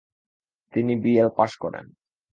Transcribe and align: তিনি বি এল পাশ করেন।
তিনি 0.73 0.93
বি 1.03 1.11
এল 1.21 1.29
পাশ 1.37 1.51
করেন। 1.63 1.85